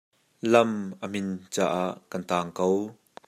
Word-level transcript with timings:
Lam 0.51 0.71
a 1.05 1.05
min 1.13 1.27
caah 1.53 1.89
kan 2.09 2.23
tang 2.29 2.49
ko. 2.57 2.67